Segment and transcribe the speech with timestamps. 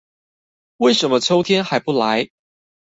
[0.77, 2.31] 為什麼秋天還不來